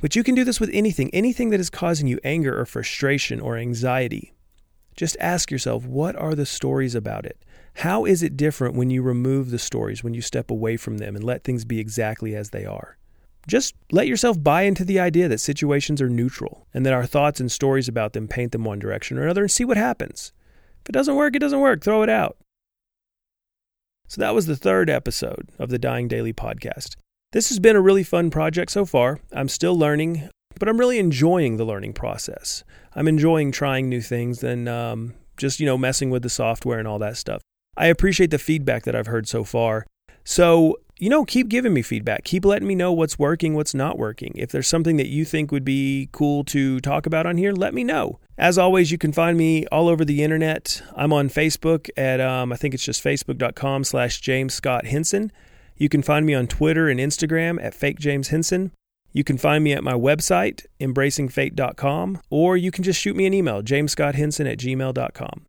But 0.00 0.14
you 0.14 0.22
can 0.22 0.36
do 0.36 0.44
this 0.44 0.60
with 0.60 0.70
anything, 0.72 1.10
anything 1.12 1.50
that 1.50 1.58
is 1.58 1.70
causing 1.70 2.06
you 2.06 2.20
anger 2.22 2.56
or 2.56 2.64
frustration 2.66 3.40
or 3.40 3.56
anxiety. 3.56 4.32
Just 4.94 5.16
ask 5.18 5.50
yourself, 5.50 5.86
what 5.86 6.14
are 6.14 6.36
the 6.36 6.46
stories 6.46 6.94
about 6.94 7.26
it? 7.26 7.44
How 7.74 8.04
is 8.04 8.22
it 8.22 8.36
different 8.36 8.76
when 8.76 8.90
you 8.90 9.02
remove 9.02 9.50
the 9.50 9.58
stories, 9.58 10.04
when 10.04 10.14
you 10.14 10.22
step 10.22 10.52
away 10.52 10.76
from 10.76 10.98
them 10.98 11.16
and 11.16 11.24
let 11.24 11.42
things 11.42 11.64
be 11.64 11.80
exactly 11.80 12.36
as 12.36 12.50
they 12.50 12.64
are? 12.64 12.96
Just 13.48 13.74
let 13.90 14.06
yourself 14.06 14.40
buy 14.40 14.62
into 14.62 14.84
the 14.84 15.00
idea 15.00 15.26
that 15.26 15.40
situations 15.40 16.00
are 16.00 16.08
neutral 16.08 16.68
and 16.72 16.86
that 16.86 16.92
our 16.92 17.06
thoughts 17.06 17.40
and 17.40 17.50
stories 17.50 17.88
about 17.88 18.12
them 18.12 18.28
paint 18.28 18.52
them 18.52 18.62
one 18.62 18.78
direction 18.78 19.18
or 19.18 19.24
another 19.24 19.42
and 19.42 19.50
see 19.50 19.64
what 19.64 19.76
happens. 19.76 20.32
It 20.90 20.92
doesn't 20.92 21.14
work, 21.14 21.36
it 21.36 21.38
doesn't 21.38 21.60
work. 21.60 21.84
Throw 21.84 22.02
it 22.02 22.08
out. 22.08 22.36
So 24.08 24.20
that 24.20 24.34
was 24.34 24.46
the 24.46 24.56
third 24.56 24.90
episode 24.90 25.48
of 25.56 25.68
the 25.68 25.78
Dying 25.78 26.08
Daily 26.08 26.32
podcast. 26.32 26.96
This 27.30 27.48
has 27.50 27.60
been 27.60 27.76
a 27.76 27.80
really 27.80 28.02
fun 28.02 28.28
project 28.28 28.72
so 28.72 28.84
far. 28.84 29.20
I'm 29.32 29.46
still 29.46 29.78
learning, 29.78 30.28
but 30.58 30.68
I'm 30.68 30.80
really 30.80 30.98
enjoying 30.98 31.58
the 31.58 31.64
learning 31.64 31.92
process. 31.92 32.64
I'm 32.96 33.06
enjoying 33.06 33.52
trying 33.52 33.88
new 33.88 34.00
things 34.00 34.42
and 34.42 34.68
um, 34.68 35.14
just, 35.36 35.60
you 35.60 35.66
know, 35.66 35.78
messing 35.78 36.10
with 36.10 36.24
the 36.24 36.28
software 36.28 36.80
and 36.80 36.88
all 36.88 36.98
that 36.98 37.16
stuff. 37.16 37.40
I 37.76 37.86
appreciate 37.86 38.32
the 38.32 38.38
feedback 38.38 38.82
that 38.82 38.96
I've 38.96 39.06
heard 39.06 39.28
so 39.28 39.44
far. 39.44 39.86
So 40.30 40.78
you 41.00 41.08
know, 41.08 41.24
keep 41.24 41.48
giving 41.48 41.72
me 41.72 41.80
feedback. 41.80 42.24
Keep 42.24 42.44
letting 42.44 42.68
me 42.68 42.74
know 42.74 42.92
what's 42.92 43.18
working, 43.18 43.54
what's 43.54 43.74
not 43.74 43.98
working. 43.98 44.32
If 44.36 44.52
there's 44.52 44.68
something 44.68 44.98
that 44.98 45.08
you 45.08 45.24
think 45.24 45.50
would 45.50 45.64
be 45.64 46.10
cool 46.12 46.44
to 46.44 46.78
talk 46.80 47.06
about 47.06 47.24
on 47.24 47.38
here, 47.38 47.52
let 47.52 47.72
me 47.72 47.82
know. 47.82 48.20
As 48.36 48.58
always, 48.58 48.92
you 48.92 48.98
can 48.98 49.10
find 49.10 49.38
me 49.38 49.66
all 49.68 49.88
over 49.88 50.04
the 50.04 50.22
internet. 50.22 50.82
I'm 50.94 51.12
on 51.12 51.30
Facebook 51.30 51.88
at, 51.96 52.20
um, 52.20 52.52
I 52.52 52.56
think 52.56 52.74
it's 52.74 52.84
just 52.84 53.02
facebook.com 53.02 53.82
slash 53.84 54.20
James 54.20 54.52
Scott 54.52 54.84
Henson. 54.86 55.32
You 55.78 55.88
can 55.88 56.02
find 56.02 56.26
me 56.26 56.34
on 56.34 56.46
Twitter 56.46 56.90
and 56.90 57.00
Instagram 57.00 57.58
at 57.64 57.72
Fake 57.72 57.98
James 57.98 58.28
Henson. 58.28 58.70
You 59.12 59.24
can 59.24 59.38
find 59.38 59.64
me 59.64 59.72
at 59.72 59.82
my 59.82 59.94
website, 59.94 60.66
embracingfate.com, 60.80 62.20
or 62.28 62.58
you 62.58 62.70
can 62.70 62.84
just 62.84 63.00
shoot 63.00 63.16
me 63.16 63.24
an 63.24 63.32
email, 63.32 63.62
jamesscotthenson 63.62 64.52
at 64.52 64.58
gmail.com. 64.58 65.46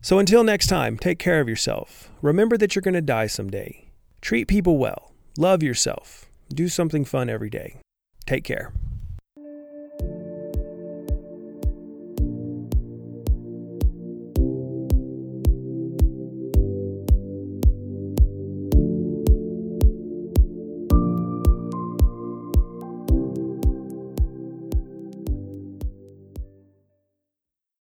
So 0.00 0.18
until 0.18 0.44
next 0.44 0.68
time, 0.68 0.96
take 0.98 1.18
care 1.18 1.40
of 1.40 1.48
yourself. 1.48 2.10
Remember 2.22 2.56
that 2.56 2.74
you're 2.74 2.82
going 2.82 2.94
to 2.94 3.00
die 3.00 3.26
someday. 3.26 3.90
Treat 4.20 4.46
people 4.48 4.78
well. 4.78 5.12
Love 5.36 5.62
yourself. 5.62 6.26
Do 6.48 6.68
something 6.68 7.04
fun 7.04 7.28
every 7.28 7.50
day. 7.50 7.76
Take 8.24 8.44
care. 8.44 8.72